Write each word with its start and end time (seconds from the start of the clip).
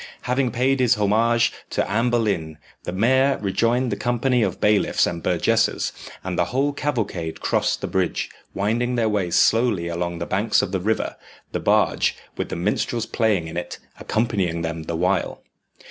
Having 0.23 0.49
paid 0.49 0.79
his 0.79 0.95
homage 0.95 1.53
to 1.69 1.87
Anne 1.87 2.09
Boleyn, 2.09 2.57
the 2.85 2.91
mayor 2.91 3.37
rejoined 3.39 3.91
the 3.91 3.95
company 3.95 4.41
of 4.41 4.59
bailiffs 4.59 5.05
and 5.05 5.21
burgesses, 5.21 5.91
and 6.23 6.39
the 6.39 6.45
whole 6.45 6.73
cavalcade 6.73 7.39
crossed 7.39 7.81
the 7.81 7.87
bridge, 7.87 8.31
winding 8.55 8.95
their 8.95 9.07
way 9.07 9.29
slowly 9.29 9.87
along 9.87 10.17
the 10.17 10.25
banks 10.25 10.63
of 10.63 10.71
the 10.71 10.79
river, 10.79 11.17
the 11.51 11.59
barge, 11.59 12.17
with 12.35 12.49
the 12.49 12.55
minstrels 12.55 13.05
playing 13.05 13.47
in 13.47 13.57
it, 13.57 13.77
accompanying 13.99 14.63
them 14.63 14.85
the 14.85 14.95
while. 14.95 15.43